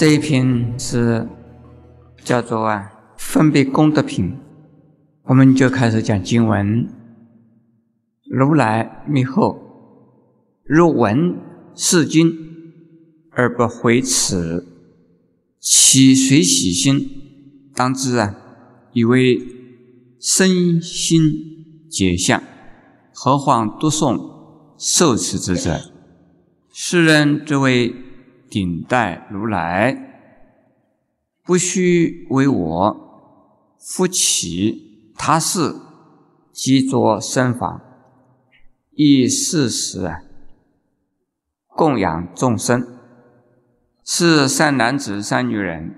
[0.00, 1.28] 这一篇是
[2.24, 4.34] 叫做啊分别功德品，
[5.24, 6.88] 我们就开始讲经文。
[8.24, 9.60] 如来密后，
[10.64, 11.36] 若闻
[11.74, 12.32] 是经
[13.32, 14.66] 而不回此，
[15.58, 17.06] 其随喜心？
[17.74, 18.34] 当知啊，
[18.94, 19.38] 以为
[20.18, 21.20] 身心
[21.90, 22.42] 解相，
[23.12, 24.18] 何况读诵
[24.78, 25.78] 受持之者？
[26.72, 27.94] 世人之为。
[28.50, 29.96] 顶戴如来，
[31.44, 32.96] 不须为我，
[33.78, 35.76] 复起他事，
[36.52, 37.80] 即作身法，
[38.90, 40.22] 以事实啊，
[41.68, 42.98] 供养众生。
[44.02, 45.94] 是善男子、善女人，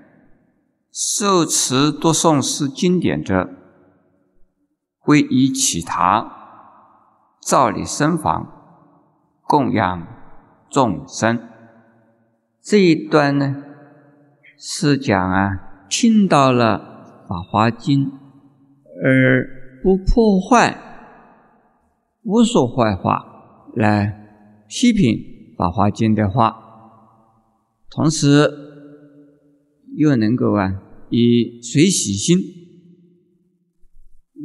[0.91, 3.49] 受持读诵是经典者，
[4.99, 6.31] 会以其他
[7.41, 8.47] 造立身房，
[9.41, 10.07] 供养
[10.69, 11.49] 众生。
[12.63, 13.61] 这一段呢，
[14.57, 18.05] 是讲啊，听到了《法华经》，
[19.03, 20.77] 而不破坏、
[22.23, 25.09] 不说坏话来批评
[25.57, 26.55] 《法华经》的话，
[27.89, 28.49] 同时
[29.97, 32.37] 又能够啊，以随喜心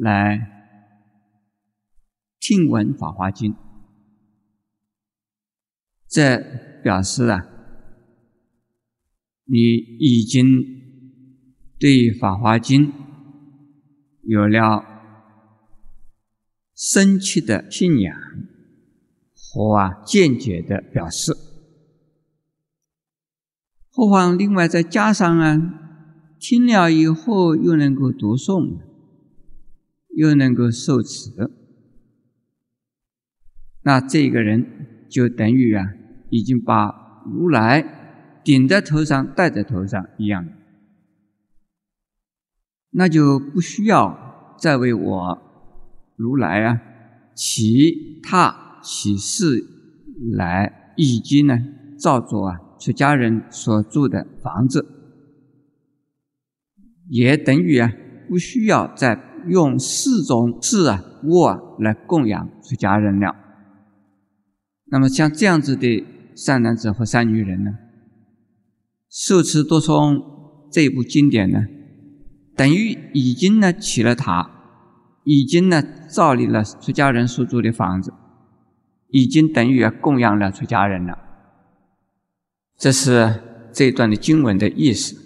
[0.01, 0.41] 来
[2.41, 3.53] 听闻《法华经》，
[6.09, 6.43] 这
[6.83, 7.55] 表示啊。
[9.51, 9.59] 你
[9.99, 10.45] 已经
[11.79, 12.93] 对《法华经》
[14.21, 14.85] 有了
[16.75, 18.15] 深切的信仰
[19.35, 21.33] 和啊见解的表示，
[23.89, 25.57] 何况另外再加上啊，
[26.39, 28.81] 听了以后又能够读诵，
[30.15, 31.31] 又能够受持，
[33.81, 35.95] 那这个人就等于啊，
[36.29, 37.95] 已经把如来。
[38.49, 40.49] 顶在头上，戴在头上一样，
[42.93, 45.39] 那就不需要再为我
[46.17, 46.81] 如来啊，
[47.35, 49.63] 其他起事
[50.33, 51.59] 来以及呢
[51.99, 54.87] 造作啊出家人所住的房子，
[57.11, 57.93] 也等于啊
[58.31, 63.37] 不需要再用四种事啊物啊来供养出家人了。
[64.87, 66.03] 那么像这样子的
[66.35, 67.77] 善男子和善女人呢？
[69.11, 70.23] 受持多诵
[70.71, 71.61] 这部经典呢，
[72.55, 74.51] 等于已经呢起了塔，
[75.25, 78.13] 已经呢造立了出家人所住的房子，
[79.09, 81.19] 已经等于供养了出家人了。
[82.77, 83.41] 这是
[83.73, 85.17] 这一段的经文的意思。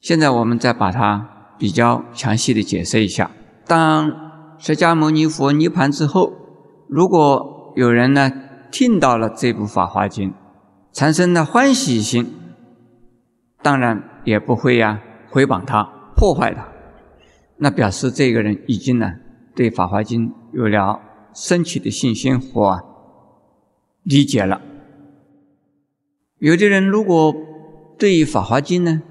[0.00, 3.30] 现在我们再把它比较详细的解释一下：
[3.66, 6.32] 当释迦牟尼佛涅盘之后，
[6.86, 8.30] 如果有人呢
[8.70, 10.30] 听到了这部《法华经》，
[10.92, 12.43] 产生了欢喜心。
[13.64, 15.82] 当然也不会呀，毁谤他，
[16.14, 16.68] 破坏他，
[17.56, 19.14] 那表示这个人已经呢
[19.54, 21.00] 对《法华经》有了
[21.32, 22.84] 深切的信心和
[24.02, 24.60] 理解了。
[26.40, 27.34] 有的人如果
[27.98, 29.02] 对于《法华经》呢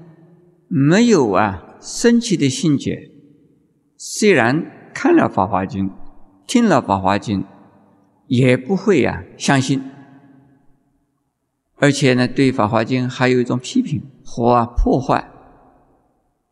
[0.68, 3.10] 没有啊深切的信解，
[3.96, 5.90] 虽然看了《法华经》，
[6.46, 7.40] 听了《法华经》，
[8.28, 9.82] 也不会呀相信。
[11.74, 15.30] 而且呢，对《法华经》还有一种批评和破坏。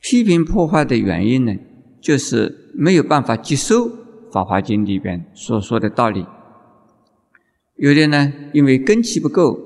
[0.00, 1.54] 批评破坏的原因呢，
[2.00, 3.88] 就是没有办法接受
[4.32, 6.26] 《法华经》里边所说的道理。
[7.76, 9.58] 有的呢，因为根气不够，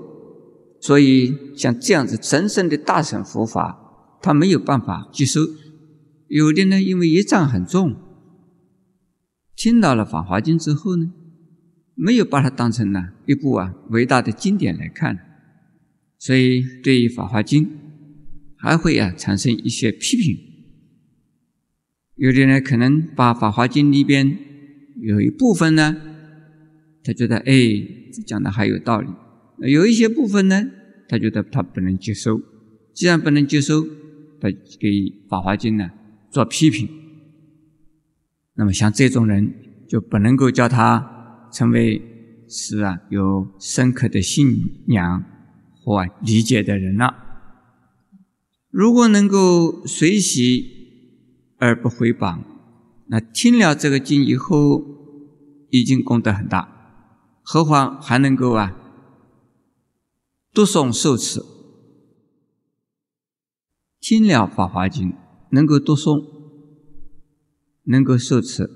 [0.80, 5.40] 所以像这样子神圣的大乘佛法，他没有办法接受。
[6.28, 7.94] 有的呢，因为业障很重，
[9.54, 11.12] 听到了《法华经》之后呢，
[11.94, 15.18] 没有把它当成呢一部啊伟大的经典来看。
[16.18, 17.64] 所以，对于《法华经》，
[18.56, 20.36] 还会啊产生一些批评。
[22.16, 24.38] 有的人可能把《法华经》里边
[25.00, 25.96] 有一部分呢，
[27.04, 27.54] 他觉得哎，
[28.26, 29.08] 讲的还有道理；
[29.70, 30.64] 有一些部分呢，
[31.08, 32.40] 他觉得他不能接受。
[32.94, 33.82] 既然不能接受，
[34.40, 34.50] 他
[34.80, 34.88] 给
[35.28, 35.90] 《法华经》呢
[36.30, 36.88] 做批评。
[38.54, 39.52] 那么，像这种人，
[39.86, 42.00] 就不能够叫他成为
[42.48, 45.24] 是啊有深刻的信仰。
[45.88, 47.14] 或理解的人了，
[48.76, 52.42] 如果能够随喜而不回谤，
[53.06, 54.84] 那听了这个经以后，
[55.70, 58.76] 已经功德很大，何况还能够啊
[60.52, 61.40] 读诵受持，
[63.98, 65.10] 听了《法华经》，
[65.52, 66.22] 能够读诵，
[67.84, 68.68] 能够受持，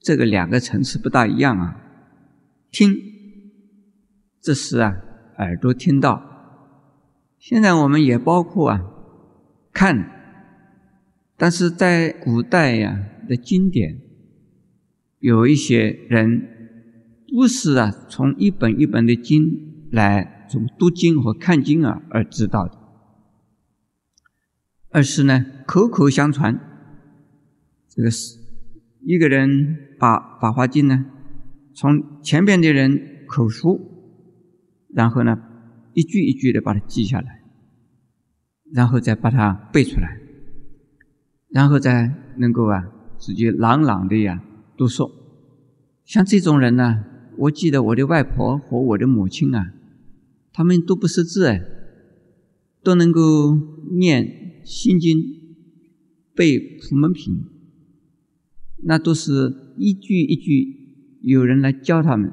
[0.00, 1.80] 这个两个层次不大一样啊。
[2.70, 2.94] 听，
[4.42, 4.96] 这是啊。
[5.38, 6.35] 耳朵听到，
[7.48, 8.84] 现在我们也包括啊
[9.72, 10.10] 看，
[11.36, 14.00] 但是在古代呀的经典，
[15.20, 16.42] 有一些人
[17.32, 22.76] 不是啊从一本一本的经来从读经和看经啊而知道的，
[24.90, 26.58] 而是呢口口相传，
[27.88, 28.40] 这个是
[29.02, 31.06] 一个人把《法华经》呢
[31.76, 33.92] 从前边的人口述。
[34.92, 35.38] 然后呢，
[35.92, 37.35] 一句一句的把它记下来，
[38.72, 40.18] 然后再把它背出来，
[41.48, 42.84] 然后再能够啊
[43.18, 44.42] 自己朗朗的呀
[44.76, 45.10] 读诵。
[46.04, 47.04] 像这种人呢，
[47.36, 49.72] 我记得我的外婆和我的母亲啊，
[50.52, 51.62] 他们都不识字哎，
[52.82, 53.56] 都能够
[53.92, 55.22] 念心经、
[56.34, 57.44] 背普门品，
[58.84, 62.32] 那都是一句一句有人来教他们，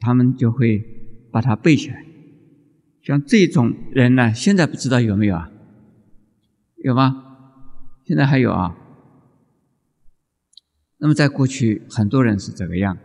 [0.00, 0.88] 他们就会。
[1.32, 2.04] 把它背起来，
[3.00, 5.50] 像这种人呢，现在不知道有没有啊？
[6.82, 7.36] 有吗？
[8.04, 8.76] 现在还有啊？
[10.98, 12.98] 那么在过去，很多人是这个样，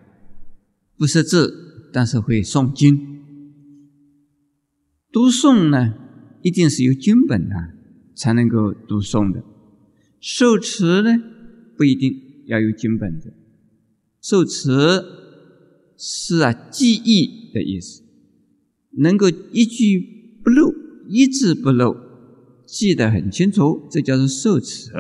[0.98, 3.00] 不识字，但是会诵经。
[5.12, 5.94] 读诵呢，
[6.42, 7.56] 一定是有经本的，
[8.16, 9.44] 才能够读诵的。
[10.20, 11.22] 受持呢，
[11.78, 13.32] 不一定要有经本的。
[14.20, 14.70] 受持
[15.96, 18.04] 是啊，记忆的意思。
[18.94, 20.74] 能够一句不漏，
[21.08, 21.96] 一字不漏，
[22.68, 24.92] 记得很清楚，这叫做受持。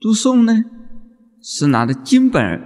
[0.00, 0.64] 读诵呢，
[1.40, 2.60] 是拿着经本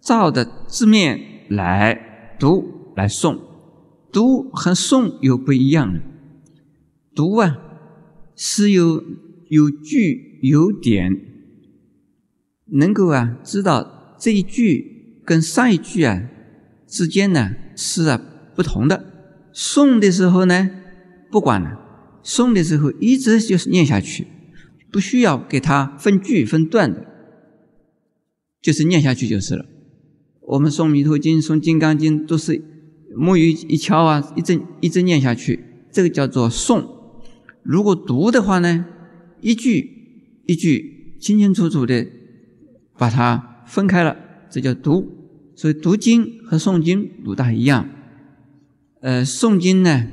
[0.00, 3.38] 照着字面来读来诵，
[4.10, 6.00] 读和诵又不一样了。
[7.14, 7.58] 读啊，
[8.34, 9.04] 是有
[9.48, 11.14] 有句有点，
[12.66, 16.22] 能够啊知道这一句跟上一句啊
[16.86, 18.20] 之间呢是啊。
[18.52, 19.04] 不同的
[19.54, 20.70] 诵的时候呢，
[21.30, 21.79] 不管了，
[22.22, 24.26] 诵的时候一直就是念下去，
[24.90, 27.06] 不需要给它分句分段的，
[28.60, 29.66] 就是念下去就是了。
[30.42, 32.62] 我们诵《弥陀经》、诵《金刚经》都是
[33.16, 35.60] 木鱼一敲啊，一阵一阵念下去，
[35.92, 36.86] 这个叫做诵。
[37.62, 38.84] 如果读的话呢，
[39.40, 42.06] 一句一句清清楚楚的
[42.98, 44.16] 把它分开了，
[44.50, 45.18] 这叫读。
[45.54, 47.88] 所以读经和诵经不大一样。
[49.02, 50.08] 呃，诵经呢，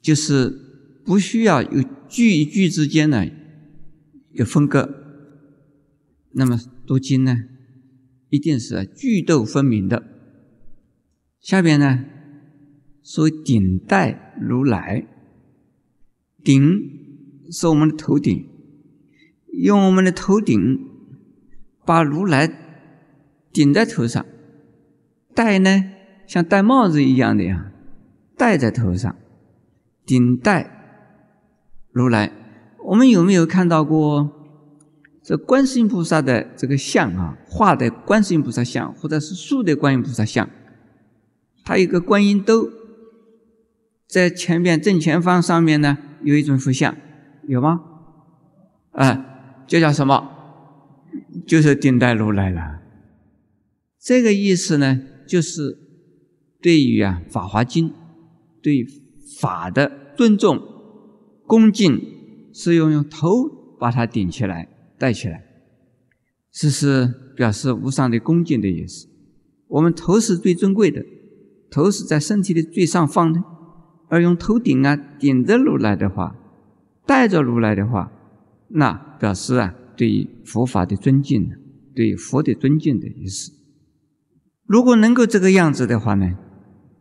[0.00, 0.71] 就是
[1.04, 3.26] 不需要有句与句之间呢
[4.32, 4.88] 有分割。
[6.32, 7.44] 那么读经呢，
[8.30, 10.02] 一定是句读分明的。
[11.40, 12.04] 下边呢，
[13.02, 15.06] 说顶戴如来，
[16.42, 16.80] 顶
[17.50, 18.48] 是我们的头顶，
[19.52, 20.88] 用我们的头顶
[21.84, 22.48] 把如来
[23.52, 24.24] 顶在头上，
[25.34, 25.92] 戴呢？
[26.26, 27.72] 像戴帽子一样的呀，
[28.38, 29.14] 戴在头上，
[30.06, 30.81] 顶戴
[31.92, 32.32] 如来。
[32.84, 34.30] 我们有没有看到过
[35.22, 37.38] 这观世音菩萨的这个像啊？
[37.46, 40.48] 画的观世音菩萨像，或者是塑的观音菩萨像？
[41.64, 42.68] 它有个观音兜，
[44.08, 46.96] 在前边正前方上面呢，有一种佛像，
[47.46, 47.80] 有吗？
[48.90, 49.24] 啊，
[49.66, 50.28] 这叫什么？
[51.46, 52.80] 就是顶戴如来了。
[54.00, 55.78] 这个意思呢，就是。
[56.64, 57.90] 对于啊《法华经》，
[58.62, 58.86] 对
[59.40, 60.62] 法的尊重、
[61.52, 62.00] 恭敬，
[62.54, 63.46] 是用用头
[63.78, 65.44] 把它顶起来、带起来，
[66.50, 69.06] 这是表示无上的恭敬的意思。
[69.68, 71.04] 我们头是最尊贵的，
[71.70, 73.44] 头是在身体的最上方的，
[74.08, 76.34] 而用头顶啊顶着如来的话，
[77.04, 78.10] 带着如来的话，
[78.68, 81.50] 那表示啊对佛法的尊敬，
[81.94, 83.52] 对佛的尊敬的意思。
[84.64, 86.34] 如果能够这个样子的话呢？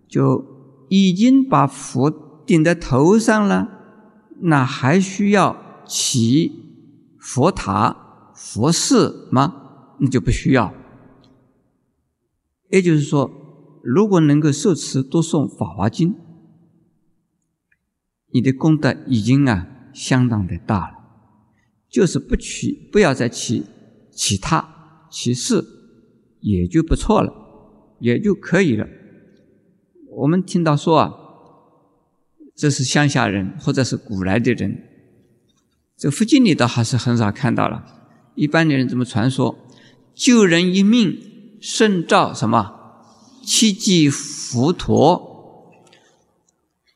[0.09, 0.43] 就
[0.89, 2.11] 已经把佛
[2.45, 3.80] 顶在头上了，
[4.41, 6.51] 那还需要起
[7.19, 9.95] 佛塔、佛寺吗？
[9.99, 10.73] 那就不需要。
[12.69, 13.29] 也就是说，
[13.83, 16.13] 如果能够受持多诵《法华经》，
[18.33, 20.97] 你的功德已经啊相当的大了。
[21.89, 23.65] 就是不起，不要再起
[24.11, 25.61] 其他其事，
[26.39, 27.33] 也就不错了，
[27.99, 28.87] 也就可以了。
[30.11, 31.13] 我们听到说啊，
[32.61, 34.83] 这是乡下人或者是古来的人，
[35.97, 37.83] 这佛经里倒还是很少看到了。
[38.35, 39.57] 一般的人怎么传说？
[40.13, 43.09] 救人一命胜造什么
[43.43, 45.73] 七级浮陀？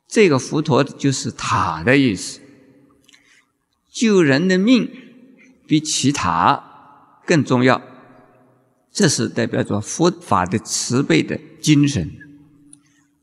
[0.07, 2.41] 这个佛陀就是塔的意思。
[3.91, 4.87] 救人的命
[5.65, 7.81] 比其他更重要，
[8.91, 12.11] 这是代表着佛法的慈悲的精神。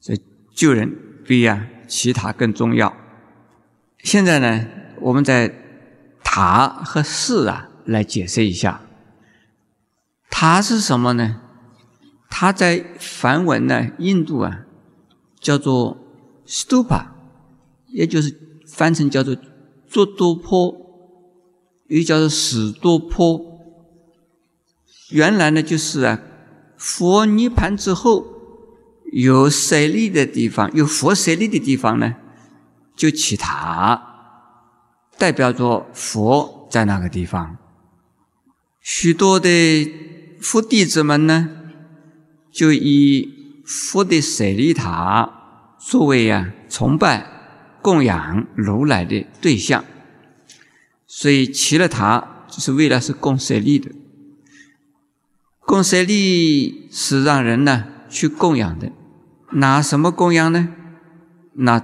[0.01, 0.21] 所以
[0.53, 0.93] 救人
[1.25, 2.97] 比呀其他更重要。
[3.99, 4.67] 现在呢，
[5.03, 5.55] 我们在
[6.25, 8.81] 塔和寺啊来解释一下。
[10.31, 11.43] 塔是什么呢？
[12.31, 14.61] 它在梵文呢，印度啊
[15.39, 15.99] 叫做
[16.47, 17.09] stupa，
[17.89, 19.37] 也就是翻成叫做
[19.87, 20.75] 做多坡，
[21.89, 23.39] 又叫做史多坡。
[25.11, 26.19] 原来呢就是啊，
[26.79, 28.32] 佛涅盘之后
[29.13, 32.17] 有舍利的地方，有佛舍利的地方呢，
[32.97, 34.01] 就起塔，
[35.19, 37.59] 代表着佛在那个地方。
[38.81, 39.93] 许多的
[40.41, 41.51] 佛弟子们呢，
[42.51, 47.27] 就以佛的舍利塔作为啊崇拜、
[47.83, 49.85] 供养如来的对象，
[51.07, 53.91] 所以起了塔就是为了是供舍利的。
[55.61, 58.91] 供舍利是让人呢去供养的，
[59.55, 60.69] 拿什么供养呢？
[61.55, 61.79] 拿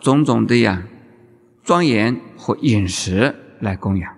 [0.00, 0.82] 种种的呀
[1.62, 4.14] 庄严和饮食来供养。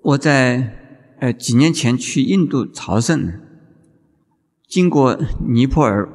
[0.00, 3.34] 我在呃几年前去印度朝圣呢，
[4.66, 6.08] 经过尼泊尔，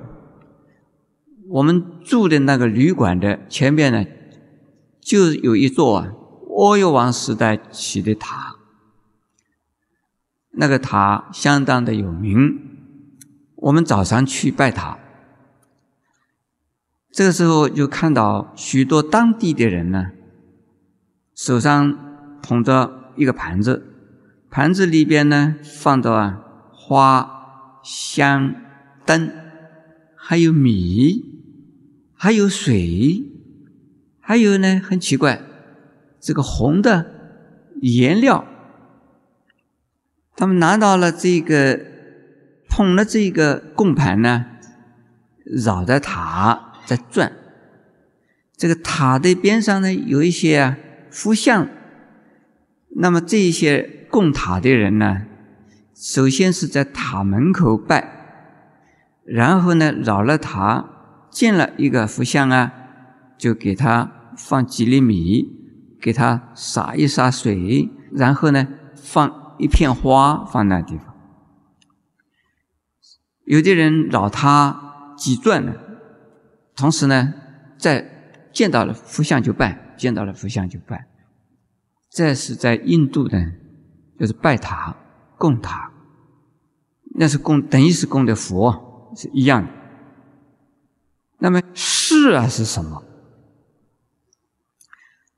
[1.49, 4.05] 我们住的那个旅馆的前面呢，
[4.99, 6.13] 就有一座啊
[6.57, 8.55] 阿育王时代起的塔。
[10.53, 12.59] 那个塔相当的有名，
[13.55, 14.97] 我们早上去拜塔，
[17.11, 20.11] 这个时候就看到许多当地的人呢，
[21.35, 21.97] 手上
[22.41, 23.83] 捧着一个盘子，
[24.49, 26.39] 盘子里边呢放着啊
[26.71, 28.55] 花、香、
[29.05, 29.31] 灯，
[30.15, 31.25] 还有米，
[32.13, 33.23] 还有水，
[34.19, 35.41] 还有呢很奇怪，
[36.19, 37.07] 这个红的
[37.81, 38.45] 颜料。
[40.35, 41.79] 他们拿到了这个
[42.69, 44.45] 捧了这个供盘呢，
[45.43, 47.31] 绕着塔在转。
[48.57, 50.77] 这个塔的边上呢，有一些啊
[51.11, 51.67] 佛像。
[52.95, 55.21] 那么这些供塔的人呢，
[55.93, 57.99] 首先是在塔门口拜，
[59.23, 60.89] 然后呢绕了塔，
[61.29, 62.73] 见了一个佛像啊，
[63.37, 65.45] 就给他放几粒米，
[66.01, 69.37] 给他洒一洒水，然后呢放。
[69.59, 71.13] 一片花放那地方，
[73.43, 75.73] 有的人绕他几转呢，
[76.79, 77.33] 同时呢，
[77.77, 81.07] 在见到了佛像就拜，见到了佛像就拜。
[82.09, 83.51] 这是在印度呢，
[84.17, 84.95] 就是拜塔、
[85.37, 85.91] 供塔，
[87.15, 89.71] 那是供，等于是供的佛是一样的。
[91.39, 93.03] 那么寺啊是什么？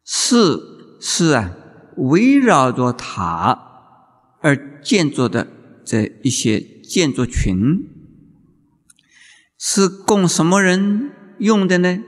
[0.03, 1.57] 寺是啊，
[1.97, 3.67] 围绕着塔。
[4.43, 5.47] 而建筑的
[5.85, 7.87] 这一些建筑群，
[9.59, 11.99] 是供什么人用的呢？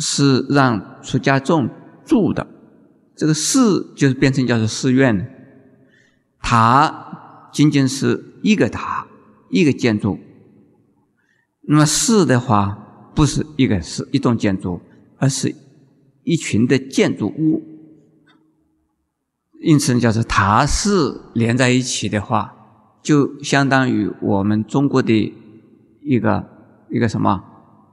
[0.00, 1.68] 是让出家众
[2.04, 2.46] 住的。
[3.16, 5.34] 这个寺就是变成叫做寺院。
[6.40, 9.08] 塔仅仅是一个塔，
[9.50, 10.20] 一个建筑。
[11.62, 14.80] 那么寺的话，不是一个是一栋建筑，
[15.18, 15.52] 而是
[16.22, 17.64] 一群的建筑物。
[19.60, 22.54] 因此呢，叫做塔寺连在一起的话，
[23.02, 25.34] 就相当于我们中国的
[26.00, 26.48] 一个
[26.88, 27.42] 一个什么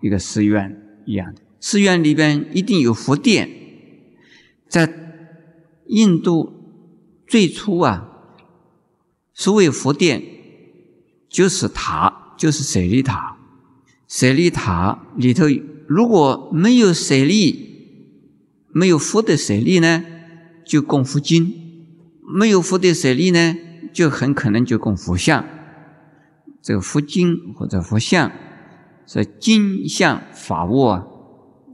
[0.02, 1.42] 一个寺院一样的。
[1.60, 3.50] 寺院里边一定有佛殿。
[4.68, 4.92] 在
[5.88, 6.54] 印度
[7.28, 8.08] 最初啊，
[9.34, 10.22] 所谓佛殿
[11.30, 13.38] 就是塔，就是舍利塔。
[14.08, 15.46] 舍利塔里头
[15.88, 17.70] 如果没有舍利，
[18.72, 20.04] 没有佛的舍利呢？
[20.66, 21.54] 就供佛经，
[22.22, 23.56] 没有佛的舍利呢，
[23.94, 25.46] 就很可能就供佛像。
[26.62, 28.32] 这个佛经或者佛像，
[29.08, 31.06] 是金像法物啊，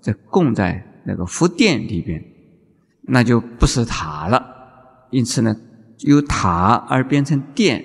[0.02, 2.24] 在供在那个佛殿里边，
[3.04, 4.46] 那就不是塔了。
[5.10, 5.56] 因此呢，
[6.00, 7.84] 由塔而变成殿，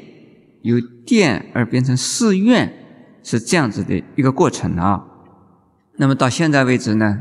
[0.63, 2.73] 由殿而变成寺院，
[3.23, 5.05] 是这样子的一个过程啊。
[5.97, 7.19] 那么到现在为止呢，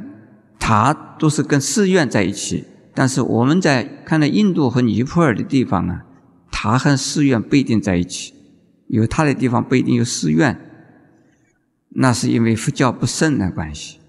[0.59, 2.65] 塔都是跟寺院在一起。
[2.93, 6.05] 但是我们在看到印度和尼泊尔的地方啊，
[6.49, 8.33] 塔和寺院不一定在一起，
[8.87, 10.64] 有塔的地方不一定有寺院，
[11.95, 13.99] 那是因为佛教不盛的关系。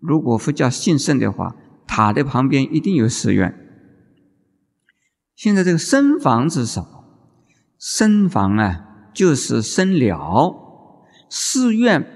[0.00, 1.56] 如果佛教兴盛的话，
[1.86, 3.54] 塔的旁边一定有寺院。
[5.34, 7.04] 现在这个僧房是什么？
[7.78, 12.06] 僧房啊，就是僧寮，寺院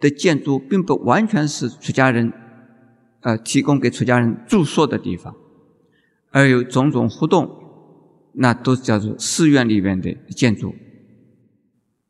[0.00, 2.32] 的建筑并不完全是出家人。
[3.20, 5.34] 呃，提供给出家人住宿的地方，
[6.30, 7.48] 而有种种活动，
[8.34, 10.74] 那都叫做寺院里面的建筑。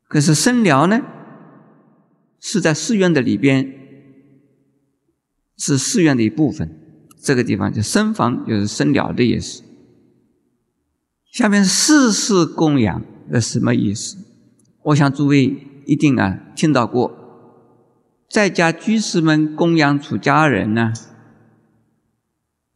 [0.09, 0.99] 可是僧寮呢，
[2.47, 3.73] 是在寺院的里边
[5.57, 6.79] 是寺院的一部分。
[7.19, 9.63] 这个地方就僧房，就是僧寮的意思。
[11.31, 14.17] 下面四世供养的什么意思？
[14.83, 17.11] 我想诸位一定啊听到过，
[18.29, 20.93] 在家居士们供养出家人呢，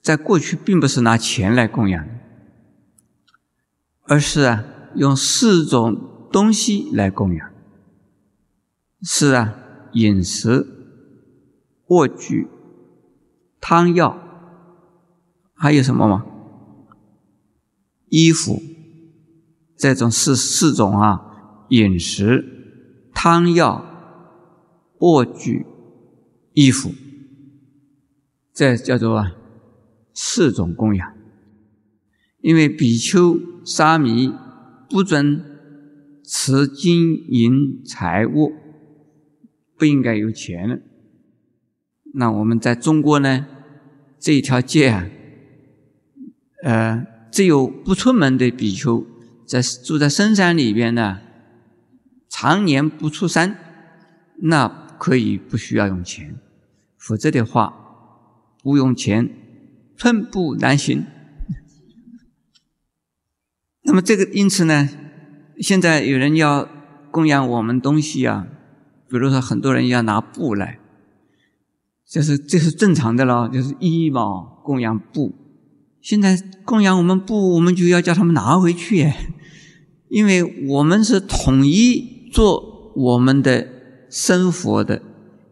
[0.02, 2.08] 在过去并不是拿钱来供养，
[4.06, 7.49] 而是啊用四种东西来供养。
[9.02, 9.56] 是啊，
[9.94, 10.66] 饮食、
[11.88, 12.48] 卧具、
[13.62, 14.18] 汤药。
[15.54, 16.26] 还有什么吗？
[18.08, 18.62] 衣服，
[19.76, 22.46] 这种四四种啊，饮食、
[23.14, 23.86] 汤药、
[25.00, 25.66] 卧具、
[26.54, 26.92] 衣服，
[28.54, 29.36] 这叫做啊
[30.14, 31.14] 四种供养。
[32.40, 34.34] 因为比丘、沙弥
[34.90, 35.44] 不准
[36.24, 38.54] 持金银财物，
[39.80, 40.80] 不应该有钱了。
[42.14, 43.48] 那我们在中国呢，
[44.20, 45.08] 这一条街啊。
[46.62, 49.08] 呃，只有不出门的比丘，
[49.48, 51.22] 在住在深山里边呢，
[52.28, 53.58] 常年不出山，
[54.42, 54.68] 那
[55.00, 56.38] 可以不需要用钱，
[56.98, 57.74] 否则的话，
[58.62, 59.30] 不用钱，
[59.96, 61.06] 寸步难行。
[63.84, 64.90] 那么这个因此呢，
[65.62, 66.68] 现在有人要
[67.10, 68.50] 供养我们东西啊，
[69.10, 70.80] 比如说很多人要拿布来，
[72.08, 75.34] 这是这是正常的了，就是衣帽供养布。
[76.02, 79.12] 现在供养我们布，我们就要叫他们拿回去，
[80.08, 83.68] 因为我们是统一做我们的
[84.10, 85.02] 生活的，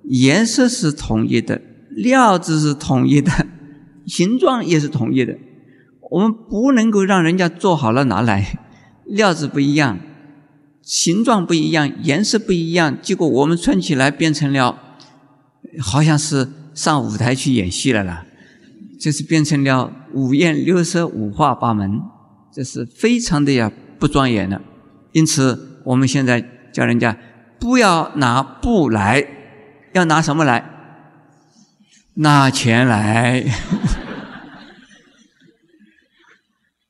[0.03, 3.31] 颜色是统一的，料子是统一的，
[4.05, 5.37] 形状也是统一的。
[6.11, 8.59] 我们不能够让人家做好了拿来，
[9.05, 9.99] 料子不一样，
[10.87, 14.79] 形状不一样，颜色不一样，结果我们穿起来变成了，
[15.81, 18.25] 好像是上舞台去演戏了啦。
[18.97, 22.01] 就是变成了五颜六色、五花八门，
[22.53, 23.69] 这是非常的呀
[23.99, 24.61] 不庄严的。
[25.11, 27.17] 因此，我们现在叫人家
[27.59, 29.27] 不要拿布来，
[29.93, 30.69] 要拿什么来？
[32.15, 33.43] 拿钱来。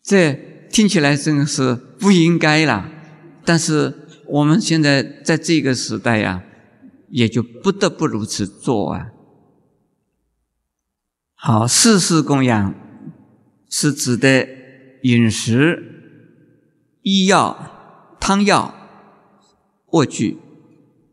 [0.01, 0.33] 这
[0.71, 2.91] 听起来真的是不应该啦。
[3.47, 3.93] 但是
[4.25, 6.43] 我们现在在这个时代呀，
[7.07, 9.07] 也就不得不如此做啊。
[11.33, 12.75] 好，四世供养
[13.69, 14.45] 是指的
[15.03, 15.81] 饮食、
[17.03, 18.75] 医药、汤药、
[19.91, 20.37] 卧具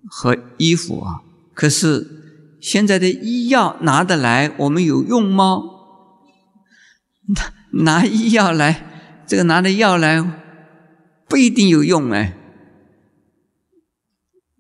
[0.09, 1.21] 和衣服啊。
[1.55, 5.63] 可是现在的医药拿得来，我们有用吗？
[7.37, 10.43] 拿拿医药来，这个拿的药来
[11.29, 12.37] 不一定有用哎。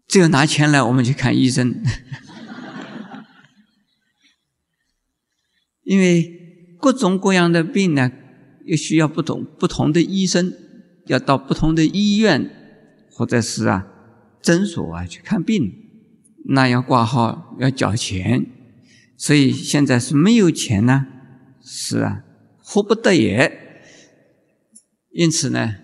[0.06, 1.82] 只有拿钱来，我们去看医生。
[5.82, 8.10] 因为各种各样的病呢，
[8.64, 10.52] 又需要不同不同的医生，
[11.06, 12.48] 要到不同的医院
[13.10, 13.86] 或者是啊
[14.40, 15.72] 诊所啊去看病，
[16.46, 18.46] 那要挂号要缴钱，
[19.16, 21.06] 所以现在是没有钱呢，
[21.62, 22.24] 是啊，
[22.58, 23.60] 活不得也。
[25.10, 25.76] 因此呢，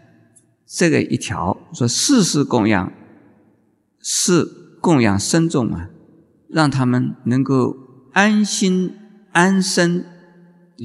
[0.72, 2.92] 这个一条说世事供养，
[4.00, 4.44] 是
[4.80, 5.90] 供养僧众啊，
[6.48, 7.76] 让他们能够
[8.12, 8.96] 安心。
[9.32, 10.04] 安身、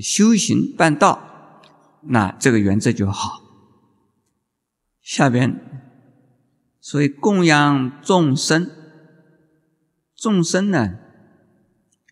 [0.03, 1.63] 修行、办道，
[2.03, 3.41] 那这个原则就好。
[5.01, 5.59] 下边，
[6.79, 8.69] 所以供养众生，
[10.15, 10.93] 众生呢，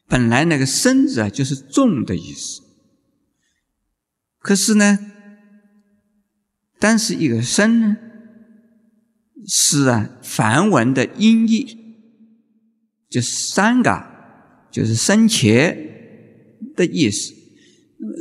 [0.07, 2.63] 本来那个“生”字啊，就是众的意思。
[4.39, 4.97] 可是呢，
[6.83, 7.95] 但是一个“生”呢，
[9.47, 11.77] 是啊，梵文的音译，
[13.09, 14.05] 就是三个，
[14.69, 15.91] 就是生前。
[16.75, 17.33] 的意思，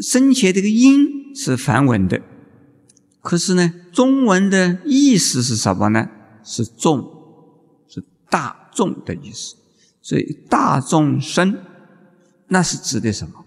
[0.03, 2.20] 生前这个音是梵文的，
[3.20, 6.09] 可是呢，中文的意思是什么呢？
[6.44, 7.03] 是众，
[7.88, 9.57] 是大众的意思。
[10.03, 11.59] 所以大众生，
[12.48, 13.44] 那是指的什么？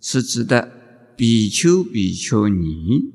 [0.00, 0.72] 是指的
[1.16, 3.12] 比丘、比丘尼、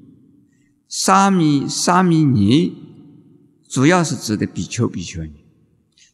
[0.95, 2.71] 沙弥、沙弥尼，
[3.67, 5.32] 主要是指的比丘、比丘尼。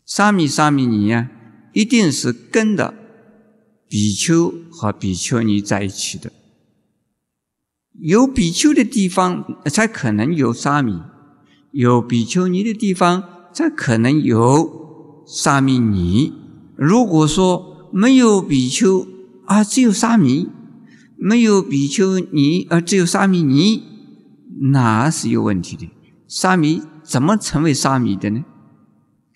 [0.06, 1.30] 沙弥、沙弥尼呀，
[1.74, 2.94] 一定是跟的。
[3.89, 6.32] 比丘和比丘尼在一起的，
[8.00, 11.02] 有比丘的地方才可能有沙弥，
[11.72, 13.22] 有比丘尼的地方
[13.54, 16.32] 才可能有沙弥尼。
[16.78, 19.06] 如果说没有比丘
[19.46, 20.48] 啊，只有沙弥；
[21.18, 23.84] 没有比丘尼而只有沙弥尼，
[24.62, 25.89] 那是有问题的。
[26.28, 28.45] 沙弥怎么成为沙弥的呢？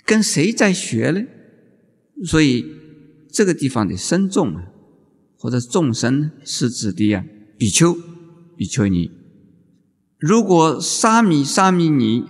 [0.05, 1.21] 跟谁在学呢？
[2.25, 2.81] 所以。
[3.35, 4.65] 这个地方的僧众啊，
[5.39, 7.25] 或者众生是指的呀
[7.57, 7.97] 比丘、
[8.55, 9.09] 比丘尼。
[10.19, 12.29] 如果沙弥、沙弥尼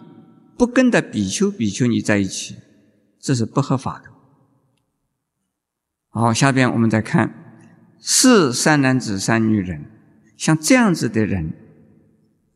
[0.58, 2.56] 不跟的比丘、比丘尼在一起，
[3.20, 4.06] 这是不合法的。
[6.08, 7.60] 好，下边我们再看。
[8.00, 9.84] 是三男子、三女人，
[10.38, 11.54] 像这样子的人，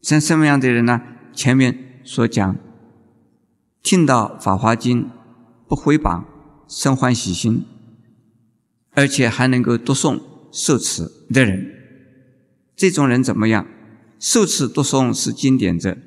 [0.02, 1.02] 像什么样的人呢？
[1.34, 2.56] 前面所讲，
[3.84, 5.04] 听到《法华经》
[5.68, 6.24] 不回谤，
[6.68, 7.66] 生欢喜心，
[8.94, 11.72] 而且还能够读诵、受持的人，
[12.76, 13.68] 这种人怎么样？
[14.20, 15.98] 受持、读诵是经典者，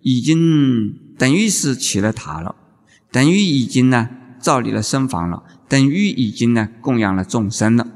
[0.00, 2.56] 已经等于是起了塔了，
[3.12, 4.08] 等于已经呢
[4.40, 7.86] 造立了身房了，等于已经呢供养了众生了。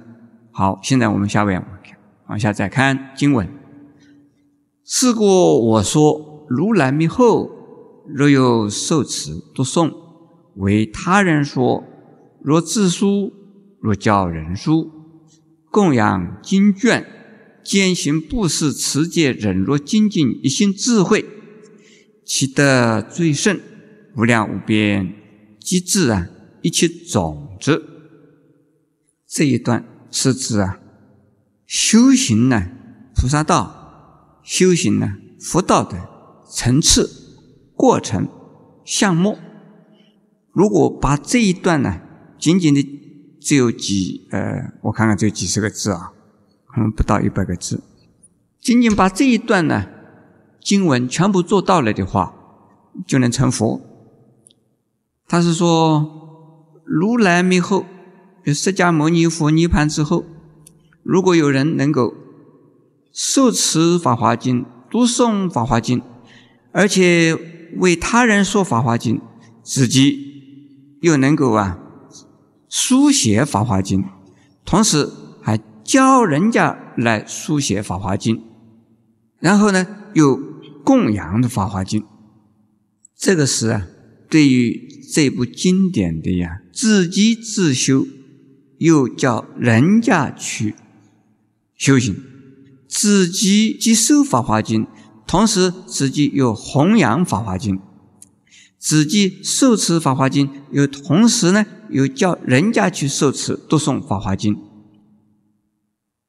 [0.52, 1.66] 好，现在我们下面
[2.26, 3.48] 往下再看经文。
[4.86, 5.24] 是故
[5.70, 7.50] 我说，如来灭后，
[8.06, 9.92] 若有受持读诵，
[10.56, 11.82] 为他人说；
[12.42, 13.32] 若自书，
[13.80, 14.90] 若教人书，
[15.70, 17.06] 供养经卷，
[17.64, 21.24] 兼行布施持戒忍辱精进，一心智慧，
[22.26, 23.60] 其德最甚，
[24.16, 25.14] 无量无边，
[25.58, 27.82] 即自然一切种子。
[29.26, 29.84] 这一段。
[30.16, 30.78] 是指啊，
[31.66, 32.70] 修行呢，
[33.16, 33.73] 菩萨道
[34.44, 36.08] 修行呢，佛道的
[36.48, 37.10] 层次、
[37.74, 38.28] 过程、
[38.84, 39.38] 项目。
[40.52, 42.00] 如果把这一段呢，
[42.38, 42.86] 仅仅的
[43.40, 46.12] 只有几呃，我看看只有几十个字啊，
[46.66, 47.82] 可能不到一百个字。
[48.60, 49.86] 仅仅把这一段呢，
[50.60, 52.34] 经文全部做到了的话，
[53.06, 53.80] 就能成佛。
[55.26, 57.86] 他是说，如来灭后。
[58.46, 60.22] 释迦牟尼佛涅盘之后，
[61.02, 62.14] 如果有人能够
[63.14, 66.00] 受持《法华经》、读诵《法华经》，
[66.72, 67.34] 而且
[67.76, 69.16] 为他人说《法华经》，
[69.62, 71.78] 自己又能够啊
[72.68, 74.02] 书写《法华经》，
[74.66, 75.08] 同时
[75.40, 78.36] 还教人家来书写《法华经》，
[79.38, 80.36] 然后呢又
[80.84, 82.02] 供养的《法华经》，
[83.16, 83.86] 这个是啊
[84.28, 88.04] 对于这部经典的呀自己自修。
[88.78, 90.74] 又叫人家去
[91.76, 92.14] 修行，
[92.94, 94.86] 自己接受《法华经》，
[95.26, 97.76] 同时自己又弘扬《法华经》，
[98.78, 104.54] 自己受持《法华经》，又同时呢又叫人家去受持读诵《法华经》，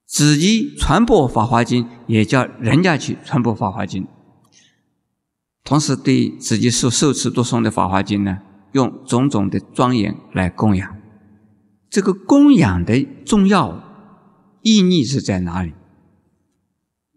[0.07, 4.03] 自己传播《法华经》，也叫人家去传播《法华经》，
[5.63, 8.39] 同时对自己所受持读诵的《法华经》呢，
[8.71, 10.97] 用种种的庄严来供养。
[11.91, 13.83] 这个供养的重要
[14.63, 15.71] 意义是在哪里？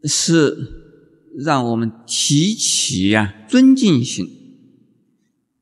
[0.05, 0.57] 是
[1.37, 4.27] 让我们提起呀尊敬心，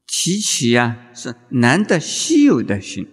[0.07, 3.07] 提起呀是难得稀有的心。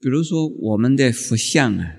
[0.00, 1.96] 比如说我们的佛像啊，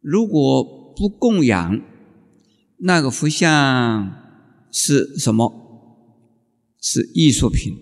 [0.00, 0.64] 如果
[0.96, 1.80] 不供养，
[2.78, 4.12] 那个佛像
[4.70, 5.52] 是什么？
[6.80, 7.76] 是艺术品，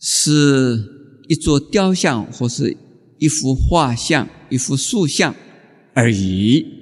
[0.00, 0.92] 是。
[1.26, 2.76] 一座雕像或是
[3.18, 5.34] 一幅画像、一幅塑像
[5.94, 6.73] 而已。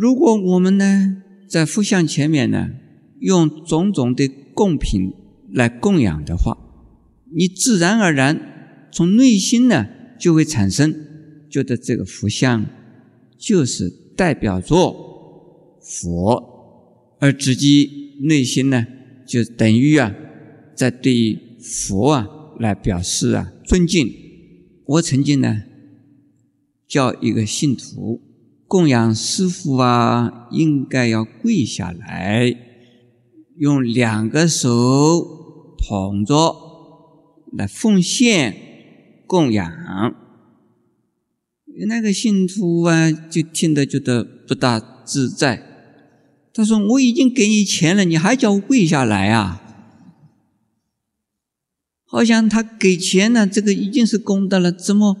[0.00, 2.70] 如果我们呢，在佛像前面呢，
[3.18, 5.12] 用种种的贡品
[5.52, 6.56] 来供养的话，
[7.36, 9.86] 你自然而然从内心呢，
[10.18, 10.94] 就会产生
[11.50, 12.64] 觉得这个佛像
[13.36, 18.86] 就是代表作佛，而自己内心呢，
[19.26, 20.14] 就等于啊，
[20.74, 22.26] 在对佛啊。
[22.58, 24.06] 来表示啊尊敬。
[24.84, 25.62] 我曾经呢
[26.86, 28.20] 叫一个信徒
[28.70, 32.54] 供养师傅啊，应该要跪下来，
[33.58, 36.54] 用两个手捧着
[37.52, 38.54] 来奉献
[39.26, 39.68] 供养。
[41.88, 45.66] 那个信徒啊，就听得觉得不大自在。
[46.54, 49.60] 他说：“我已经给你钱了，你还叫我跪下来啊？”
[52.06, 55.16] 好像他给钱呢，这个已经是功德了，怎么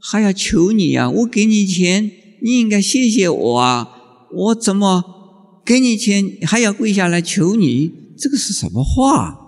[0.00, 1.10] 还要求你呀？
[1.10, 2.10] 我给你钱，
[2.42, 4.26] 你应该谢谢我啊！
[4.32, 8.14] 我怎么给你钱还要跪下来求你？
[8.16, 9.38] 这个是什么话？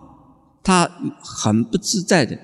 [0.63, 0.89] 他
[1.21, 2.39] 很不自在的。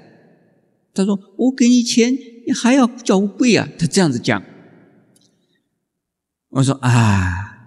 [0.92, 2.12] 他说：“我给你钱，
[2.46, 4.42] 你还要叫我跪啊？”他这样子讲。
[6.50, 7.58] 我说：“啊，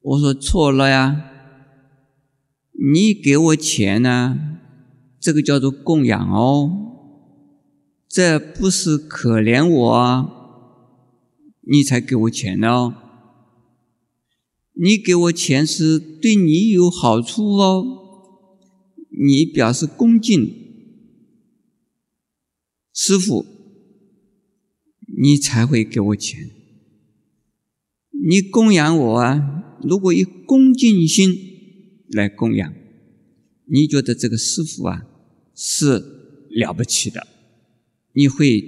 [0.00, 1.24] 我说错了呀，
[2.72, 4.38] 你给我钱呢？”
[5.20, 6.70] 这个叫做供养哦，
[8.08, 10.41] 这不是可怜我啊，
[11.62, 12.96] 你才给我钱呢。
[14.74, 17.84] 你给我钱是对你有好处哦，
[19.10, 20.60] 你表示恭敬。
[22.94, 23.46] 师傅
[25.18, 26.50] 你才会给我钱。
[28.28, 31.34] 你供养我啊，如果以恭敬心
[32.08, 32.72] 来供养，
[33.66, 35.02] 你觉得这个师傅啊
[35.54, 35.98] 是
[36.50, 37.26] 了不起的，
[38.14, 38.60] 你会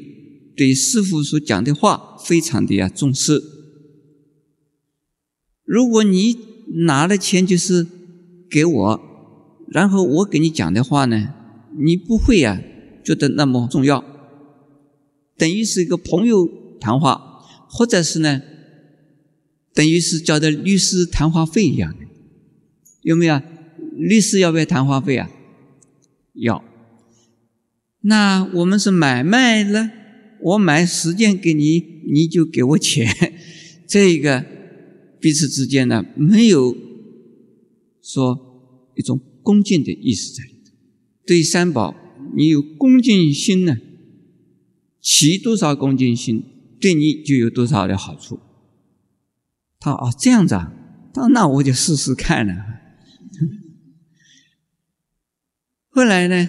[0.57, 3.43] 对师傅所讲的话非常的呀重视。
[5.65, 6.37] 如果你
[6.87, 7.87] 拿了钱就是
[8.51, 9.01] 给我，
[9.69, 11.35] 然后我给你讲的话呢，
[11.79, 12.61] 你不会呀
[13.05, 14.05] 觉得那么重要，
[15.37, 16.49] 等于是一个朋友
[16.81, 18.43] 谈话，或者是呢？
[19.73, 22.07] 等于是交的律师谈话费一样的，
[23.03, 23.41] 有没有？
[23.97, 25.29] 律师要不要谈话费啊？
[26.35, 26.63] 要。
[28.03, 29.91] 那我们是买卖了，
[30.45, 33.09] 我买十件给你，你就给我钱，
[33.89, 34.45] 这个
[35.19, 36.77] 彼此之间呢，没有
[38.03, 40.73] 说一种恭敬的意思在里头。
[41.27, 41.97] 对三宝，
[42.37, 43.79] 你有恭敬心呢，
[45.01, 46.45] 起多少恭敬心，
[46.79, 48.39] 对你就有多少的好处。
[49.81, 50.75] 他哦，这样子啊，
[51.15, 52.55] 他那我就试试看了。
[55.89, 56.47] 后来呢，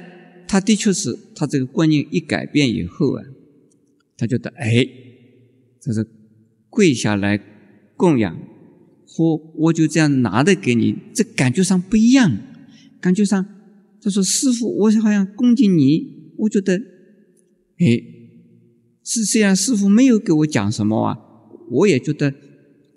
[0.49, 3.23] 他的确是他这个观念一改变以后啊，
[4.17, 4.85] 他觉得哎，
[5.81, 6.05] 他说
[6.69, 7.39] 跪下来
[7.95, 8.37] 供养，
[9.07, 12.37] 或我就这样拿的给你，这感觉上不一样。
[13.01, 13.45] 感觉上，
[14.01, 18.01] 他说师傅，我好像恭敬你，我觉得，哎，
[19.03, 21.17] 是虽然师傅没有给我讲什么啊，
[21.71, 22.33] 我也觉得。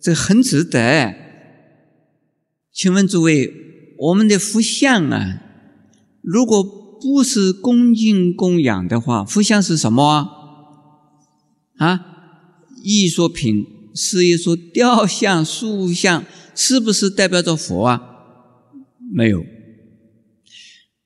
[0.00, 1.12] 这很值得。
[2.72, 3.52] 请问诸位，
[3.98, 5.42] 我们的佛像啊，
[6.22, 10.28] 如果不是恭敬供养的话，佛像是什么啊？
[11.78, 12.00] 啊，
[12.84, 13.64] 艺术品
[13.94, 18.00] 是一说雕像、塑像，是不是代表着佛啊？
[19.12, 19.44] 没有。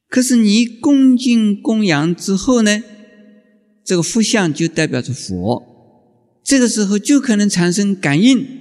[0.08, 2.82] 可是你恭敬供养之后呢，
[3.84, 5.62] 这个佛像就代表着佛，
[6.44, 8.60] 这个时候就可能产生感应。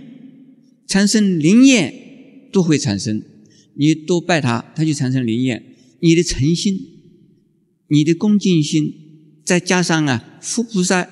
[0.87, 1.93] 产生灵验
[2.51, 3.23] 都会产生，
[3.75, 5.63] 你多拜他，他就产生灵验。
[6.01, 6.77] 你的诚心，
[7.87, 8.93] 你的恭敬心，
[9.45, 11.07] 再加上啊，佛菩萨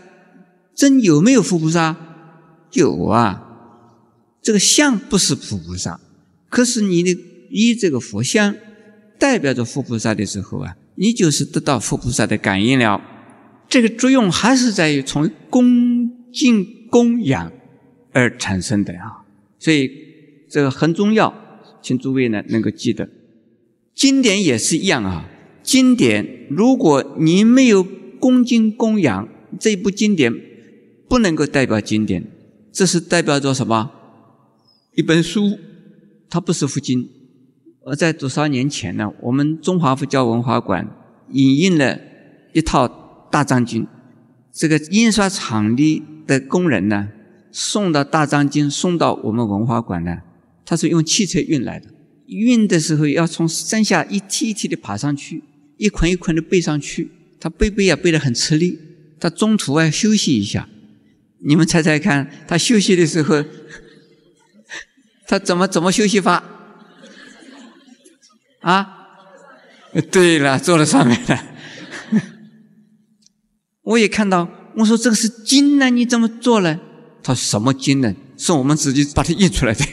[0.79, 1.97] 真有没有佛菩萨？
[2.71, 3.43] 有啊，
[4.41, 5.99] 这个像不是佛菩萨，
[6.47, 8.55] 可是你的以这个佛像
[9.17, 13.01] 代表着佛菩萨的时候啊，你就是得到佛菩萨的感应了。
[13.67, 17.51] 这个作用还是在于从恭敬供养
[18.13, 19.25] 而产生的啊。
[19.59, 19.91] 所以
[20.49, 21.33] 这个很重要，
[21.81, 23.09] 请诸位呢能够记得，
[23.93, 25.29] 经典也是一样啊。
[25.61, 27.83] 经典，如果你没有
[28.17, 29.27] 恭敬供养
[29.59, 30.33] 这部经典，
[31.09, 32.23] 不能够代表经典，
[32.71, 33.91] 这是代表着什么？
[34.93, 35.57] 一本书，
[36.29, 37.09] 它不是佛经。
[37.83, 40.87] 而在多少年前呢，我们中华佛教文化馆
[41.31, 41.99] 引印了
[42.53, 42.87] 一套
[43.31, 43.87] 大藏经，
[44.53, 47.09] 这个印刷厂里的工人呢。
[47.51, 50.19] 送到大藏经，送到我们文化馆呢，
[50.63, 51.87] 他是用汽车运来的。
[52.27, 55.43] 运的时候要从山下一梯一梯的爬上去，
[55.77, 58.77] 一捆一捆的背上去，他背背啊背得很吃力。
[59.19, 60.69] 他中途啊休息一下，
[61.45, 63.43] 你们猜猜看，他休息的时候，
[65.27, 66.43] 他怎么怎么休息法？
[68.61, 68.95] 啊？
[70.11, 71.45] 对了，坐在上面了。
[73.83, 76.79] 我也看到，我说这个是经呢，你怎么做了？
[77.23, 78.13] 他说什么经呢？
[78.37, 79.85] 是我们自己把它印出来的。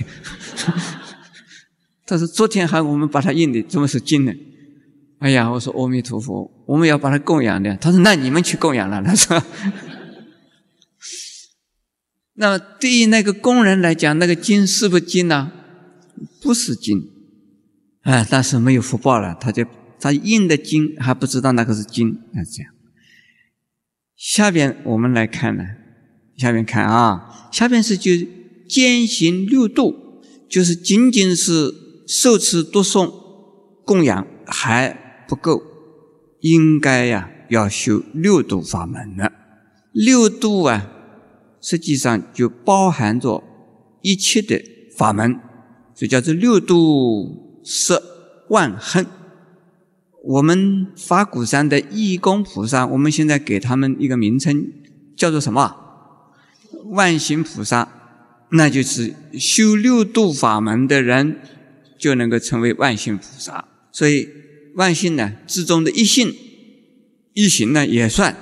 [2.07, 4.33] 他说：“昨天还我们把它印的，怎么是经呢？”
[5.19, 7.77] 哎呀，我说阿弥陀佛，我们要把它供养的。
[7.79, 9.43] 他说：“那你们去供养了。”他说
[12.37, 15.53] ：“那么对于那个工人来讲，那个金是不是金呢？
[16.41, 17.11] 不是金，
[18.03, 19.65] 啊，但是没有福报了，他就
[20.01, 22.73] 他印的金还不知道那个是金，那，这样。
[24.17, 25.65] 下边我们来看呢。
[26.37, 28.13] 下面看啊，下边是就
[28.69, 30.21] 兼行六度，
[30.51, 31.73] 就是仅仅是
[32.07, 33.11] 受持读诵
[33.87, 35.63] 供养还不够，
[36.41, 39.33] 应该呀要修六度法门了。
[39.93, 40.91] 六度啊，
[41.67, 43.43] 实际上就包含着
[44.01, 44.63] 一切的
[44.97, 45.33] 法门，
[45.97, 48.01] 所以叫做六度摄
[48.51, 49.05] 万恨。
[50.23, 54.73] 我们法鼓山的义工菩萨，我们现在给他们一个名称，
[55.17, 55.75] 叫做什么？
[56.85, 57.89] 万行菩萨，
[58.51, 61.41] 那就是修六度法门的人，
[61.99, 63.65] 就能够成为万行菩萨。
[63.91, 64.29] 所以
[64.77, 66.33] 万行呢之中的一行，
[67.33, 68.37] 一行呢也算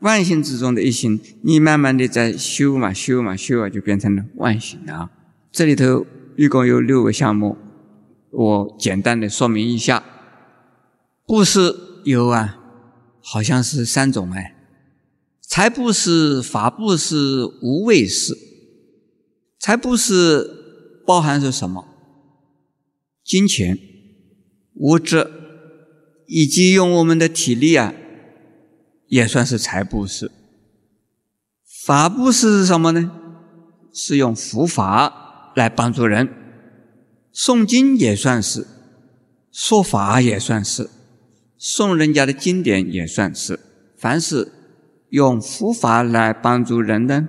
[0.00, 1.20] 万行之中的一行。
[1.42, 5.10] 你慢慢的在修嘛修嘛修啊，就变成了万行了。
[5.50, 6.06] 这里头
[6.36, 7.56] 一共有六个项目，
[8.30, 10.04] 我简单的说明一下。
[11.26, 12.58] 布施有啊，
[13.20, 14.54] 好像是三种哎。
[15.42, 18.36] 财布施、法布施、无畏施。
[19.58, 21.86] 财布施包含着什么？
[23.24, 23.78] 金钱、
[24.74, 25.26] 物质，
[26.26, 27.92] 以及用我们的体力啊，
[29.08, 30.30] 也算是财布施。
[31.84, 33.10] 法布施是什么呢？
[33.92, 36.28] 是用佛法来帮助人，
[37.34, 38.66] 诵经也算是，
[39.50, 40.88] 说法也算是，
[41.56, 43.58] 送人家的经典也算是。
[43.96, 44.52] 凡是
[45.08, 47.26] 用佛法来帮助人的，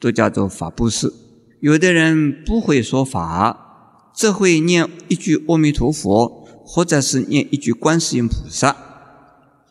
[0.00, 1.12] 都叫做法布施。
[1.60, 8.87] 有的人不会说法，只会念一句阿弥陀佛，或者是念一句观世音菩萨。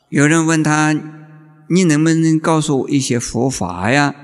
[0.10, 0.96] 有人问他
[1.70, 4.16] ：“你能不能告诉我一些佛法呀？”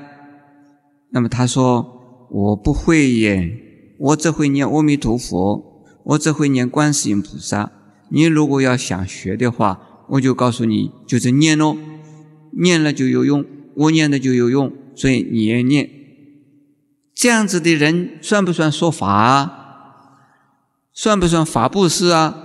[1.11, 7.71] 那么他说：“我不会耶，我只会念阿弥陀佛，我只会念观世音菩萨。
[8.09, 11.75] 你如果要想学的话，我就告诉你，就是念喽，
[12.51, 13.43] 念了就有用，
[13.75, 15.89] 我念的就有用，所以你也念。
[17.13, 19.59] 这样子的人算不算说法啊？
[20.93, 22.35] 算不算法布施啊？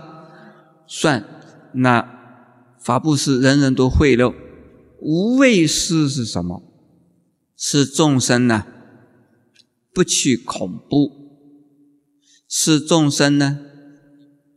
[0.87, 1.25] 算。
[1.73, 2.18] 那
[2.89, 4.35] 法布施人人都会了。
[5.03, 6.63] 无畏施是什么？
[7.55, 8.65] 是众生呢
[9.93, 11.13] 不去恐怖，
[12.49, 13.59] 是众生呢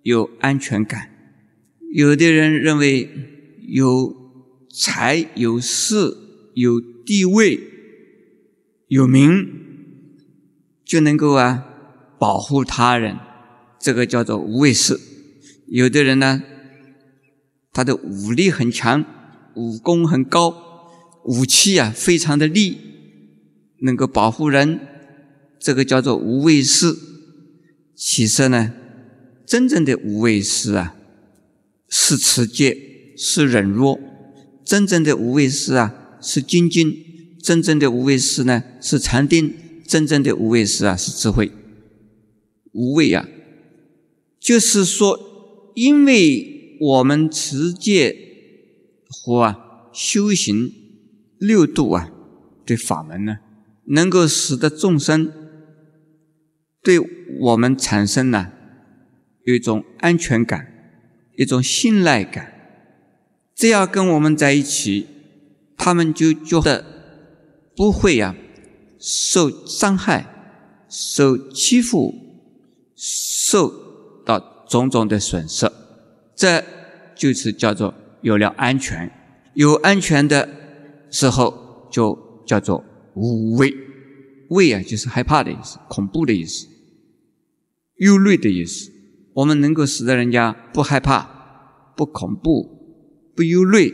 [0.04, 1.10] 有安全感。
[1.94, 3.10] 有的人认为
[3.67, 4.15] 有
[4.74, 6.15] 财、有势、
[6.54, 7.60] 有地位、
[8.88, 9.46] 有名，
[10.86, 11.65] 就能够啊
[12.17, 13.17] 保护他人，
[13.78, 14.98] 这个叫做无畏势。
[15.67, 16.41] 有的人呢，
[17.71, 19.05] 他的武力很强，
[19.55, 20.53] 武功很高，
[21.25, 22.77] 武器啊非常的利。
[23.84, 24.79] 能够保护人，
[25.60, 26.95] 这个叫做无畏施。
[27.95, 28.73] 其实呢，
[29.43, 30.95] 真正的无畏施啊，
[31.89, 32.77] 是持戒，
[33.17, 33.99] 是忍辱；
[34.63, 36.91] 真正的无畏施啊，是精进；
[37.41, 39.51] 真正的无畏施呢，是禅定；
[39.88, 41.51] 真正的无畏施啊，是智慧。
[42.73, 43.27] 无畏啊，
[44.39, 48.15] 就是说，因为我们持戒
[49.08, 49.56] 和
[49.94, 50.72] 修行
[51.38, 52.10] 六度啊
[52.65, 53.38] 的法门呢。
[53.86, 55.32] 能够使得众生
[56.82, 56.98] 对
[57.41, 58.52] 我们产生呢
[59.44, 60.67] 有一种安全感、
[61.38, 62.54] 一种信赖感。
[63.56, 65.08] 只要跟我们在一起，
[65.78, 66.86] 他们就觉得
[67.76, 68.36] 不会呀
[69.00, 72.13] 受伤害、受欺负、
[72.96, 73.70] 受
[74.26, 75.70] 到种种的损失。
[76.41, 76.63] 这
[77.13, 79.12] 就是叫做有了安全。
[79.54, 80.49] 有安全的
[81.12, 82.84] 时候，就叫做。
[83.13, 83.75] 无畏，
[84.49, 86.65] 畏啊，就是害怕的意思，恐怖的意思，
[87.97, 88.89] 忧虑的意思。
[89.34, 93.93] 我们能够使得人家不害怕、不恐怖、不忧虑，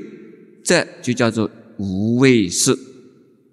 [0.64, 2.78] 这就叫做无畏事。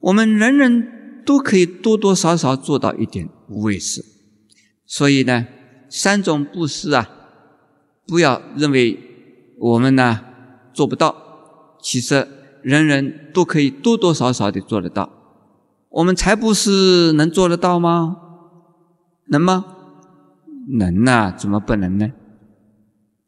[0.01, 4.05] 我们人人都可以多多少少做到一点无畏事。
[4.87, 5.47] 所以呢，
[5.89, 7.14] 三种布施啊，
[8.07, 8.99] 不要认为
[9.59, 10.21] 我们呢
[10.73, 12.27] 做不到，其实
[12.63, 15.11] 人人都可以多多少少的做得到。
[15.91, 18.17] 我们财布施能做得到吗？
[19.29, 19.65] 能吗？
[20.69, 22.13] 能呐，怎么不能呢？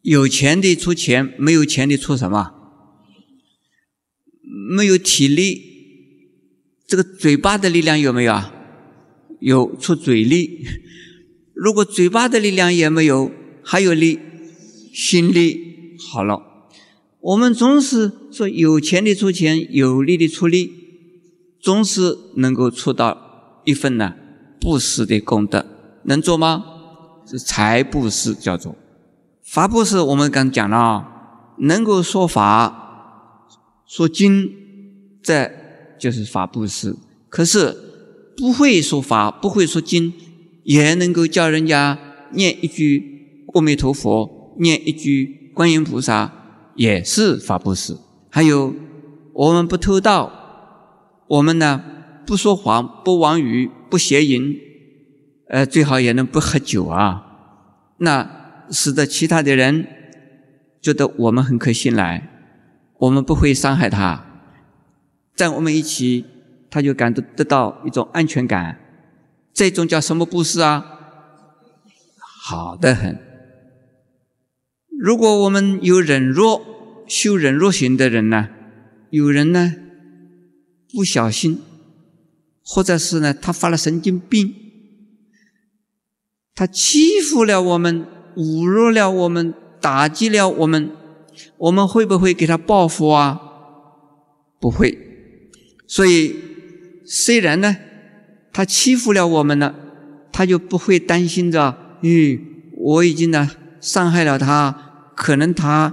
[0.02, 2.52] 有钱的出钱，没有钱的出什么？
[4.76, 5.62] 没有体力，
[6.86, 8.52] 这个嘴巴的力量有没有啊？
[9.40, 10.66] 有，出嘴力。
[11.54, 13.30] 如果嘴巴的力量也没有，
[13.62, 14.18] 还有力，
[14.96, 16.40] 心力好了。
[17.20, 20.72] 我们总是说有钱的出钱，有力的出力。
[21.60, 24.14] 总是能够出到一份呢
[24.60, 25.66] 布施的功德，
[26.04, 26.64] 能做吗？
[27.26, 28.76] 是财布施叫做
[29.42, 30.00] 法布施。
[30.00, 31.04] 我们刚讲了，
[31.58, 33.48] 能够说法、
[33.84, 34.48] 说经，
[35.20, 35.50] 这
[35.98, 36.96] 就是法布施。
[37.28, 37.76] 可是
[38.36, 40.12] 不会说法、不会说经，
[40.62, 41.98] 也能够叫人家
[42.32, 46.32] 念一句阿弥陀佛，念一句观音菩萨，
[46.74, 47.96] 也是法布施。
[48.30, 48.74] 还有
[49.32, 50.32] 我们不偷盗。
[51.28, 51.82] 我们呢，
[52.24, 54.56] 不说谎，不妄语，不邪淫，
[55.48, 57.24] 呃，最好也能不喝酒啊。
[57.98, 59.88] 那使得其他的人
[60.80, 62.28] 觉得我们很可信赖，
[62.98, 64.24] 我们不会伤害他，
[65.34, 66.24] 在我们一起，
[66.70, 68.78] 他就感得得到一种安全感。
[69.52, 70.84] 这种叫什么布施啊？
[72.44, 73.18] 好的很。
[74.98, 78.48] 如果我们有忍弱、修忍弱型的人呢，
[79.10, 79.74] 有人呢？
[80.92, 81.60] 不小心，
[82.64, 84.54] 或者是呢，他发了神经病，
[86.54, 90.90] 他欺负了我们，侮辱了我们，打击了我们，
[91.58, 93.40] 我们会不会给他报复啊？
[94.58, 94.96] 不会，
[95.86, 96.34] 所以，
[97.04, 97.76] 虽然呢，
[98.52, 99.74] 他欺负了我们了，
[100.32, 102.40] 他就不会担心着，嗯，
[102.78, 104.85] 我已经呢伤害了他，
[105.16, 105.92] 可能他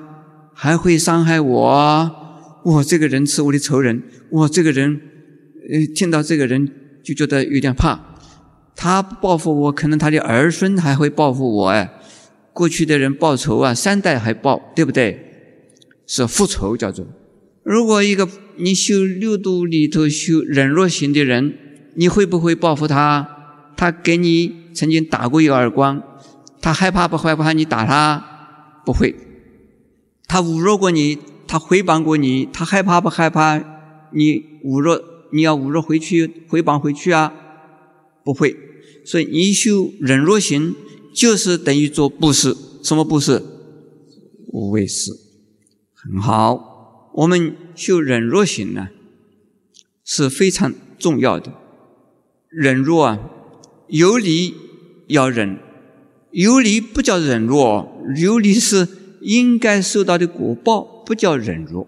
[0.53, 2.11] 还会伤害我。
[2.63, 5.01] 我这个人是我的仇人，我这个人，
[5.71, 6.69] 呃，听到这个人
[7.03, 7.99] 就觉得有点怕。
[8.75, 11.89] 他报复我，可能他的儿孙还会报复我哎。
[12.51, 15.19] 过去的人报仇啊，三代还报，对不对？
[16.05, 17.05] 是复仇叫做。
[17.63, 21.53] 如果一个你修六度里头修忍弱型的人，
[21.95, 23.27] 你会不会报复他？
[23.75, 26.01] 他给你曾经打过一个耳光，
[26.61, 28.32] 他害怕不害怕你打他？
[28.85, 29.15] 不会。
[30.27, 31.19] 他侮辱过你。
[31.45, 33.59] 他诽谤过你，他害怕不害怕？
[34.11, 34.99] 你侮辱，
[35.31, 37.31] 你要侮辱回去，诽谤回去啊？
[38.23, 38.57] 不会。
[39.05, 40.73] 所以你修忍辱行，
[41.13, 42.57] 就是等于做布施。
[42.81, 43.43] 什么布施？
[44.47, 45.11] 无畏施。
[45.93, 47.11] 很好。
[47.13, 48.87] 我们修忍辱行呢，
[50.03, 51.53] 是非常重要的。
[52.49, 53.19] 忍辱啊，
[53.89, 54.55] 有理
[55.07, 55.59] 要忍，
[56.33, 58.87] 有理不叫忍辱，有理是
[59.21, 60.89] 应该受到的果报。
[61.05, 61.85] 不叫忍辱，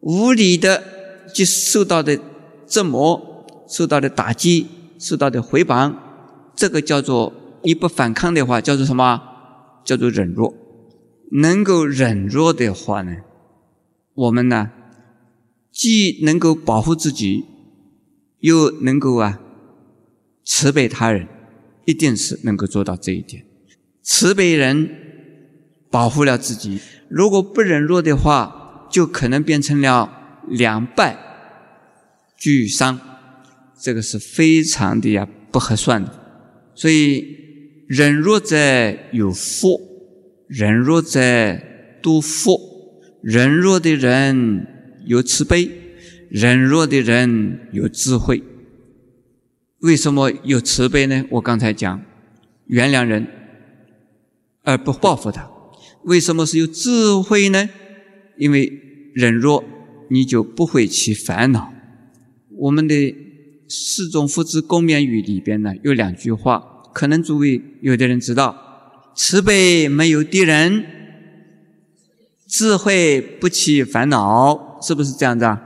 [0.00, 0.82] 无理的
[1.32, 2.18] 就受到的
[2.66, 4.66] 折磨、受到的打击、
[4.98, 5.94] 受到的回谤，
[6.56, 7.32] 这个叫做
[7.62, 9.22] 你不反抗的话，叫做什么？
[9.84, 10.52] 叫做忍弱。
[11.30, 13.18] 能够忍弱的话呢，
[14.14, 14.72] 我们呢，
[15.70, 17.44] 既能够保护自己，
[18.40, 19.40] 又能够啊
[20.44, 21.28] 慈悲他人，
[21.84, 23.44] 一定是能够做到这一点。
[24.10, 24.88] 慈悲人，
[25.90, 26.80] 保护了自己。
[27.10, 30.10] 如果不忍弱的话，就可能变成了
[30.48, 31.14] 两败
[32.34, 32.98] 俱伤，
[33.78, 36.10] 这个是非常的呀不合算的。
[36.74, 37.36] 所以
[37.86, 38.56] 忍弱者
[39.12, 39.78] 有福，
[40.48, 41.20] 忍弱者
[42.00, 42.58] 多福，
[43.22, 44.66] 忍弱的人
[45.04, 45.70] 有慈悲，
[46.30, 48.42] 忍弱的人有智慧。
[49.80, 51.24] 为什么有慈悲呢？
[51.32, 52.02] 我刚才讲，
[52.68, 53.26] 原谅人
[54.62, 55.50] 而不报复他。
[56.04, 57.68] 为什么是有智慧呢？
[58.36, 58.72] 因为
[59.14, 59.64] 忍弱，
[60.10, 61.72] 你就不会起烦恼。
[62.56, 63.14] 我们的
[63.68, 66.62] 四种福祉共勉语里边呢，有两句话，
[66.94, 70.84] 可能诸位有的人知道：慈悲没有敌人，
[72.46, 75.62] 智慧不起烦恼，是不是这样子啊？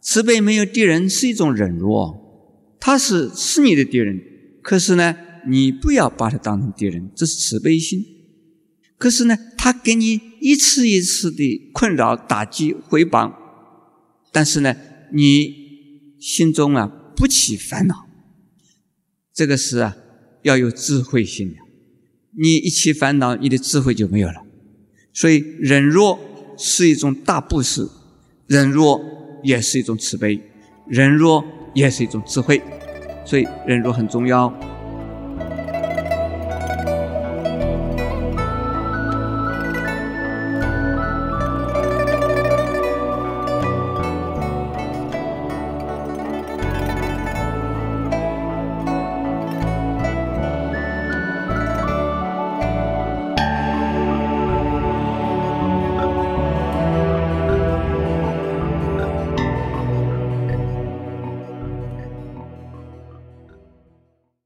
[0.00, 4.20] 慈悲没有敌人是一种忍弱，他是是你的敌人，
[4.62, 8.04] 可是呢，你不要把他当成敌人，这是慈悲心。
[8.98, 13.32] 可是呢，他给你一次一次的困扰、打击、回谤，
[14.30, 14.76] 但是呢，
[15.12, 15.52] 你
[16.20, 16.86] 心中啊
[17.16, 18.06] 不起烦恼，
[19.34, 19.96] 这个是啊
[20.42, 21.56] 要有智慧心的。
[22.38, 24.44] 你一起烦恼，你的智慧就没有了。
[25.12, 26.18] 所以忍弱
[26.56, 27.88] 是一种大布施，
[28.46, 29.00] 忍弱
[29.42, 30.40] 也是一种慈悲，
[30.88, 32.62] 忍弱也是一种智慧，
[33.26, 34.48] 所以忍弱很重要。